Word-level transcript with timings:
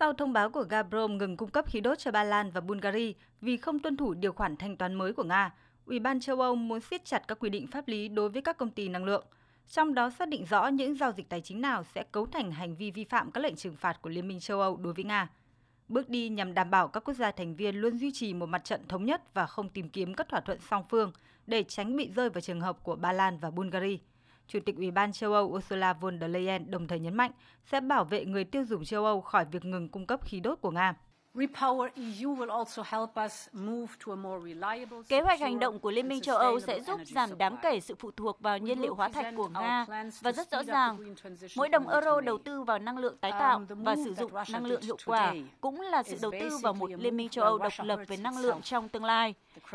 Sau 0.00 0.12
thông 0.12 0.32
báo 0.32 0.50
của 0.50 0.64
Gazprom 0.70 1.16
ngừng 1.16 1.36
cung 1.36 1.50
cấp 1.50 1.64
khí 1.68 1.80
đốt 1.80 1.98
cho 1.98 2.10
Ba 2.10 2.24
Lan 2.24 2.50
và 2.50 2.60
Bulgaria 2.60 3.12
vì 3.40 3.56
không 3.56 3.78
tuân 3.78 3.96
thủ 3.96 4.14
điều 4.14 4.32
khoản 4.32 4.56
thanh 4.56 4.76
toán 4.76 4.94
mới 4.94 5.12
của 5.12 5.24
Nga, 5.24 5.54
Ủy 5.86 5.98
ban 5.98 6.20
châu 6.20 6.40
Âu 6.40 6.54
muốn 6.54 6.80
siết 6.80 7.04
chặt 7.04 7.28
các 7.28 7.38
quy 7.40 7.50
định 7.50 7.66
pháp 7.66 7.88
lý 7.88 8.08
đối 8.08 8.28
với 8.28 8.42
các 8.42 8.56
công 8.56 8.70
ty 8.70 8.88
năng 8.88 9.04
lượng, 9.04 9.24
trong 9.70 9.94
đó 9.94 10.10
xác 10.10 10.28
định 10.28 10.44
rõ 10.44 10.68
những 10.68 10.94
giao 10.94 11.12
dịch 11.12 11.28
tài 11.28 11.40
chính 11.40 11.60
nào 11.60 11.84
sẽ 11.94 12.04
cấu 12.12 12.26
thành 12.26 12.52
hành 12.52 12.76
vi 12.76 12.90
vi 12.90 13.04
phạm 13.04 13.30
các 13.30 13.40
lệnh 13.40 13.56
trừng 13.56 13.76
phạt 13.76 14.02
của 14.02 14.10
Liên 14.10 14.28
minh 14.28 14.40
châu 14.40 14.60
Âu 14.60 14.76
đối 14.76 14.92
với 14.92 15.04
Nga. 15.04 15.28
Bước 15.88 16.08
đi 16.08 16.28
nhằm 16.28 16.54
đảm 16.54 16.70
bảo 16.70 16.88
các 16.88 17.04
quốc 17.04 17.14
gia 17.14 17.30
thành 17.30 17.56
viên 17.56 17.76
luôn 17.76 17.98
duy 17.98 18.10
trì 18.12 18.34
một 18.34 18.46
mặt 18.46 18.64
trận 18.64 18.80
thống 18.88 19.04
nhất 19.04 19.34
và 19.34 19.46
không 19.46 19.68
tìm 19.68 19.88
kiếm 19.88 20.14
các 20.14 20.28
thỏa 20.28 20.40
thuận 20.40 20.58
song 20.70 20.84
phương 20.90 21.12
để 21.46 21.62
tránh 21.62 21.96
bị 21.96 22.10
rơi 22.14 22.30
vào 22.30 22.40
trường 22.40 22.60
hợp 22.60 22.84
của 22.84 22.96
Ba 22.96 23.12
Lan 23.12 23.38
và 23.38 23.50
Bulgaria. 23.50 23.96
Chủ 24.50 24.58
tịch 24.66 24.76
Ủy 24.76 24.90
ban 24.90 25.12
châu 25.12 25.32
Âu 25.32 25.44
Ursula 25.44 25.92
von 25.92 26.20
der 26.20 26.30
Leyen 26.30 26.70
đồng 26.70 26.86
thời 26.86 26.98
nhấn 26.98 27.14
mạnh 27.14 27.30
sẽ 27.64 27.80
bảo 27.80 28.04
vệ 28.04 28.24
người 28.24 28.44
tiêu 28.44 28.64
dùng 28.64 28.84
châu 28.84 29.04
Âu 29.04 29.20
khỏi 29.20 29.44
việc 29.44 29.64
ngừng 29.64 29.88
cung 29.88 30.06
cấp 30.06 30.24
khí 30.24 30.40
đốt 30.40 30.60
của 30.60 30.70
Nga. 30.70 30.94
Kế 35.08 35.20
hoạch 35.20 35.40
hành 35.40 35.58
động 35.58 35.78
của 35.78 35.90
Liên 35.90 36.08
minh 36.08 36.20
châu 36.20 36.36
Âu 36.36 36.60
sẽ 36.60 36.80
giúp 36.80 37.00
giảm 37.06 37.38
đáng 37.38 37.56
kể 37.62 37.80
sự 37.80 37.94
phụ 37.98 38.10
thuộc 38.10 38.40
vào 38.40 38.58
nhiên 38.58 38.80
liệu 38.80 38.94
hóa 38.94 39.08
thạch 39.08 39.34
của 39.36 39.48
Nga 39.48 39.86
và 40.20 40.32
rất 40.32 40.50
rõ 40.50 40.62
ràng, 40.62 41.14
mỗi 41.56 41.68
đồng 41.68 41.88
euro 41.88 42.20
đầu 42.20 42.38
tư 42.38 42.62
vào 42.62 42.78
năng 42.78 42.98
lượng 42.98 43.16
tái 43.18 43.32
tạo 43.32 43.62
và 43.68 43.96
sử 44.04 44.14
dụng 44.14 44.32
năng 44.52 44.66
lượng 44.66 44.82
hiệu 44.82 44.96
quả 45.06 45.34
cũng 45.60 45.80
là 45.80 46.02
sự 46.02 46.16
đầu 46.22 46.32
tư 46.40 46.58
vào 46.62 46.72
một 46.72 46.90
Liên 46.90 47.16
minh 47.16 47.28
châu 47.28 47.44
Âu 47.44 47.58
độc 47.58 47.72
lập 47.82 48.00
về 48.08 48.16
năng 48.16 48.38
lượng 48.38 48.62
trong 48.62 48.88
tương 48.88 49.04
lai. 49.04 49.34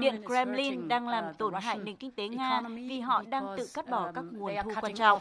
Điện 0.00 0.22
Kremlin 0.26 0.88
đang 0.88 1.08
làm 1.08 1.34
tổn 1.34 1.54
hại 1.54 1.78
nền 1.78 1.96
kinh 1.96 2.10
tế 2.10 2.28
Nga 2.28 2.60
vì 2.76 3.00
họ 3.00 3.22
đang 3.28 3.46
tự 3.56 3.68
cắt 3.74 3.88
bỏ 3.88 4.12
các 4.14 4.24
nguồn 4.32 4.54
thu 4.64 4.70
quan 4.80 4.94
trọng. 4.94 5.18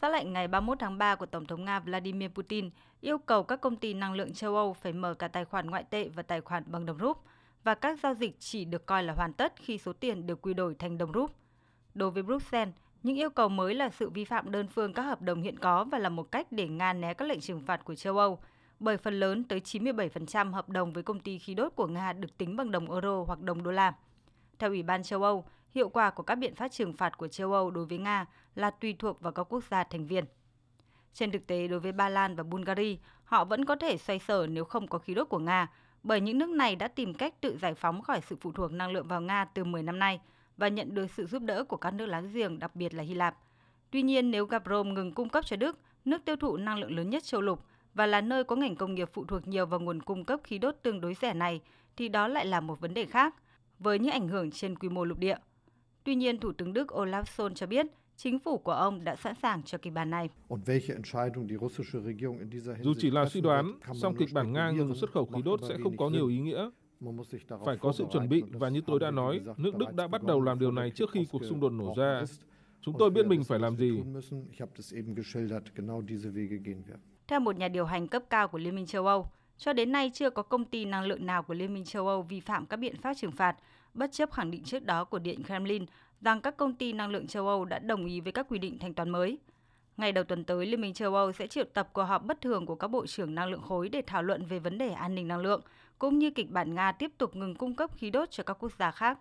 Xác 0.00 0.12
lệnh 0.12 0.32
ngày 0.32 0.48
31 0.48 0.78
tháng 0.78 0.98
3 0.98 1.14
của 1.14 1.26
Tổng 1.26 1.46
thống 1.46 1.64
Nga 1.64 1.80
Vladimir 1.80 2.30
Putin 2.30 2.70
yêu 3.00 3.18
cầu 3.18 3.42
các 3.42 3.60
công 3.60 3.76
ty 3.76 3.94
năng 3.94 4.12
lượng 4.12 4.32
châu 4.32 4.56
Âu 4.56 4.72
phải 4.72 4.92
mở 4.92 5.14
cả 5.14 5.28
tài 5.28 5.44
khoản 5.44 5.70
ngoại 5.70 5.84
tệ 5.90 6.08
và 6.08 6.22
tài 6.22 6.40
khoản 6.40 6.64
bằng 6.66 6.86
đồng 6.86 6.98
rúp 6.98 7.18
và 7.64 7.74
các 7.74 7.98
giao 8.02 8.14
dịch 8.14 8.36
chỉ 8.38 8.64
được 8.64 8.86
coi 8.86 9.02
là 9.02 9.12
hoàn 9.12 9.32
tất 9.32 9.52
khi 9.56 9.78
số 9.78 9.92
tiền 9.92 10.26
được 10.26 10.42
quy 10.42 10.54
đổi 10.54 10.74
thành 10.74 10.98
đồng 10.98 11.12
rúp. 11.12 11.30
Đối 11.94 12.10
với 12.10 12.22
Bruxelles, 12.22 12.74
những 13.02 13.16
yêu 13.16 13.30
cầu 13.30 13.48
mới 13.48 13.74
là 13.74 13.90
sự 13.90 14.10
vi 14.10 14.24
phạm 14.24 14.50
đơn 14.50 14.66
phương 14.68 14.92
các 14.92 15.02
hợp 15.02 15.22
đồng 15.22 15.42
hiện 15.42 15.58
có 15.58 15.84
và 15.84 15.98
là 15.98 16.08
một 16.08 16.32
cách 16.32 16.52
để 16.52 16.68
Nga 16.68 16.92
né 16.92 17.14
các 17.14 17.28
lệnh 17.28 17.40
trừng 17.40 17.62
phạt 17.66 17.84
của 17.84 17.94
châu 17.94 18.18
Âu, 18.18 18.38
bởi 18.80 18.96
phần 18.96 19.20
lớn 19.20 19.44
tới 19.44 19.60
97% 19.60 20.52
hợp 20.52 20.68
đồng 20.68 20.92
với 20.92 21.02
công 21.02 21.20
ty 21.20 21.38
khí 21.38 21.54
đốt 21.54 21.72
của 21.76 21.86
Nga 21.86 22.12
được 22.12 22.38
tính 22.38 22.56
bằng 22.56 22.70
đồng 22.70 22.90
euro 22.90 23.24
hoặc 23.26 23.40
đồng 23.40 23.62
đô 23.62 23.70
la. 23.70 23.92
Theo 24.58 24.70
Ủy 24.70 24.82
ban 24.82 25.02
châu 25.02 25.22
Âu, 25.22 25.44
hiệu 25.74 25.88
quả 25.88 26.10
của 26.10 26.22
các 26.22 26.34
biện 26.34 26.54
pháp 26.54 26.68
trừng 26.68 26.92
phạt 26.92 27.18
của 27.18 27.28
châu 27.28 27.52
Âu 27.52 27.70
đối 27.70 27.84
với 27.84 27.98
Nga 27.98 28.26
là 28.54 28.70
tùy 28.70 28.96
thuộc 28.98 29.20
vào 29.20 29.32
các 29.32 29.42
quốc 29.42 29.64
gia 29.70 29.84
thành 29.84 30.06
viên. 30.06 30.24
Trên 31.14 31.30
thực 31.30 31.46
tế, 31.46 31.68
đối 31.68 31.80
với 31.80 31.92
Ba 31.92 32.08
Lan 32.08 32.36
và 32.36 32.42
Bulgaria, 32.42 32.96
họ 33.24 33.44
vẫn 33.44 33.64
có 33.64 33.76
thể 33.76 33.96
xoay 33.96 34.18
sở 34.18 34.46
nếu 34.46 34.64
không 34.64 34.88
có 34.88 34.98
khí 34.98 35.14
đốt 35.14 35.28
của 35.28 35.38
Nga, 35.38 35.70
bởi 36.02 36.20
những 36.20 36.38
nước 36.38 36.48
này 36.48 36.76
đã 36.76 36.88
tìm 36.88 37.14
cách 37.14 37.40
tự 37.40 37.58
giải 37.62 37.74
phóng 37.74 38.02
khỏi 38.02 38.20
sự 38.20 38.36
phụ 38.40 38.52
thuộc 38.52 38.72
năng 38.72 38.90
lượng 38.90 39.08
vào 39.08 39.20
Nga 39.20 39.44
từ 39.44 39.64
10 39.64 39.82
năm 39.82 39.98
nay 39.98 40.20
và 40.56 40.68
nhận 40.68 40.94
được 40.94 41.06
sự 41.10 41.26
giúp 41.26 41.42
đỡ 41.42 41.64
của 41.64 41.76
các 41.76 41.90
nước 41.90 42.06
láng 42.06 42.32
giềng, 42.32 42.58
đặc 42.58 42.76
biệt 42.76 42.94
là 42.94 43.02
Hy 43.02 43.14
Lạp. 43.14 43.36
Tuy 43.90 44.02
nhiên, 44.02 44.30
nếu 44.30 44.46
Gazprom 44.46 44.92
ngừng 44.92 45.12
cung 45.12 45.28
cấp 45.28 45.46
cho 45.46 45.56
Đức, 45.56 45.78
nước 46.04 46.24
tiêu 46.24 46.36
thụ 46.36 46.56
năng 46.56 46.78
lượng 46.78 46.96
lớn 46.96 47.10
nhất 47.10 47.24
châu 47.24 47.40
lục 47.40 47.64
và 47.94 48.06
là 48.06 48.20
nơi 48.20 48.44
có 48.44 48.56
ngành 48.56 48.76
công 48.76 48.94
nghiệp 48.94 49.10
phụ 49.12 49.24
thuộc 49.24 49.48
nhiều 49.48 49.66
vào 49.66 49.80
nguồn 49.80 50.02
cung 50.02 50.24
cấp 50.24 50.40
khí 50.44 50.58
đốt 50.58 50.74
tương 50.82 51.00
đối 51.00 51.14
rẻ 51.14 51.34
này, 51.34 51.60
thì 51.96 52.08
đó 52.08 52.28
lại 52.28 52.46
là 52.46 52.60
một 52.60 52.80
vấn 52.80 52.94
đề 52.94 53.06
khác, 53.06 53.34
với 53.78 53.98
những 53.98 54.12
ảnh 54.12 54.28
hưởng 54.28 54.50
trên 54.50 54.78
quy 54.78 54.88
mô 54.88 55.04
lục 55.04 55.18
địa. 55.18 55.36
Tuy 56.04 56.14
nhiên, 56.14 56.40
Thủ 56.40 56.52
tướng 56.52 56.72
Đức 56.72 56.88
Olaf 56.88 57.22
Scholz 57.22 57.54
cho 57.54 57.66
biết 57.66 57.86
chính 58.16 58.38
phủ 58.38 58.58
của 58.58 58.72
ông 58.72 59.04
đã 59.04 59.16
sẵn 59.16 59.34
sàng 59.42 59.62
cho 59.62 59.78
kịch 59.78 59.92
bản 59.92 60.10
này. 60.10 60.28
Dù 62.80 62.94
chỉ 62.98 63.10
là 63.10 63.28
suy 63.28 63.40
đoán, 63.40 63.72
song 63.94 64.16
kịch 64.18 64.28
bản 64.32 64.52
Nga 64.52 64.70
ngừng 64.70 64.94
xuất 64.94 65.10
khẩu 65.10 65.26
khí 65.26 65.42
đốt 65.44 65.60
sẽ 65.68 65.76
không 65.82 65.96
có 65.96 66.08
nhiều 66.08 66.28
ý 66.28 66.38
nghĩa. 66.38 66.70
Phải 67.64 67.76
có 67.76 67.92
sự 67.92 68.04
chuẩn 68.12 68.28
bị 68.28 68.42
và 68.52 68.68
như 68.68 68.80
tôi 68.86 69.00
đã 69.00 69.10
nói, 69.10 69.40
nước 69.56 69.76
Đức 69.76 69.94
đã 69.94 70.06
bắt 70.06 70.22
đầu 70.22 70.40
làm 70.40 70.58
điều 70.58 70.70
này 70.70 70.90
trước 70.90 71.10
khi 71.12 71.26
cuộc 71.32 71.44
xung 71.44 71.60
đột 71.60 71.72
nổ 71.72 71.94
ra. 71.96 72.22
Chúng 72.80 72.94
tôi 72.98 73.10
biết 73.10 73.26
mình 73.26 73.44
phải 73.44 73.58
làm 73.58 73.76
gì. 73.76 74.02
Theo 77.28 77.40
một 77.40 77.56
nhà 77.56 77.68
điều 77.68 77.84
hành 77.84 78.08
cấp 78.08 78.22
cao 78.30 78.48
của 78.48 78.58
Liên 78.58 78.74
minh 78.74 78.86
châu 78.86 79.06
Âu, 79.06 79.26
cho 79.56 79.72
đến 79.72 79.92
nay 79.92 80.10
chưa 80.14 80.30
có 80.30 80.42
công 80.42 80.64
ty 80.64 80.84
năng 80.84 81.04
lượng 81.04 81.26
nào 81.26 81.42
của 81.42 81.54
Liên 81.54 81.74
minh 81.74 81.84
châu 81.84 82.08
Âu 82.08 82.22
vi 82.22 82.40
phạm 82.40 82.66
các 82.66 82.76
biện 82.76 82.96
pháp 82.96 83.14
trừng 83.14 83.32
phạt, 83.32 83.56
bất 83.98 84.12
chấp 84.12 84.32
khẳng 84.32 84.50
định 84.50 84.64
trước 84.64 84.84
đó 84.84 85.04
của 85.04 85.18
Điện 85.18 85.44
Kremlin 85.44 85.86
rằng 86.20 86.40
các 86.40 86.56
công 86.56 86.74
ty 86.74 86.92
năng 86.92 87.10
lượng 87.10 87.26
châu 87.26 87.48
Âu 87.48 87.64
đã 87.64 87.78
đồng 87.78 88.06
ý 88.06 88.20
với 88.20 88.32
các 88.32 88.46
quy 88.48 88.58
định 88.58 88.78
thanh 88.78 88.94
toán 88.94 89.10
mới. 89.10 89.38
Ngày 89.96 90.12
đầu 90.12 90.24
tuần 90.24 90.44
tới, 90.44 90.66
Liên 90.66 90.80
minh 90.80 90.94
châu 90.94 91.14
Âu 91.14 91.32
sẽ 91.32 91.46
triệu 91.46 91.64
tập 91.74 91.88
cuộc 91.92 92.02
họp 92.02 92.24
bất 92.24 92.40
thường 92.40 92.66
của 92.66 92.74
các 92.74 92.88
bộ 92.88 93.06
trưởng 93.06 93.34
năng 93.34 93.48
lượng 93.50 93.62
khối 93.62 93.88
để 93.88 94.02
thảo 94.06 94.22
luận 94.22 94.46
về 94.46 94.58
vấn 94.58 94.78
đề 94.78 94.90
an 94.90 95.14
ninh 95.14 95.28
năng 95.28 95.40
lượng, 95.40 95.60
cũng 95.98 96.18
như 96.18 96.30
kịch 96.30 96.50
bản 96.50 96.74
Nga 96.74 96.92
tiếp 96.92 97.10
tục 97.18 97.36
ngừng 97.36 97.54
cung 97.54 97.74
cấp 97.74 97.90
khí 97.96 98.10
đốt 98.10 98.30
cho 98.30 98.42
các 98.42 98.56
quốc 98.60 98.72
gia 98.78 98.90
khác. 98.90 99.18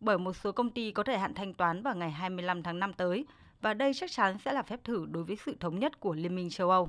Bởi 0.00 0.18
một 0.18 0.32
số 0.32 0.52
công 0.52 0.70
ty 0.70 0.90
có 0.90 1.02
thời 1.02 1.18
hạn 1.18 1.34
thanh 1.34 1.54
toán 1.54 1.82
vào 1.82 1.94
ngày 1.94 2.10
25 2.10 2.62
tháng 2.62 2.78
5 2.78 2.92
tới, 2.92 3.26
và 3.60 3.74
đây 3.74 3.94
chắc 3.94 4.10
chắn 4.10 4.38
sẽ 4.38 4.52
là 4.52 4.62
phép 4.62 4.84
thử 4.84 5.06
đối 5.10 5.24
với 5.24 5.36
sự 5.36 5.56
thống 5.60 5.78
nhất 5.78 6.00
của 6.00 6.14
Liên 6.14 6.36
minh 6.36 6.50
châu 6.50 6.70
Âu. 6.70 6.88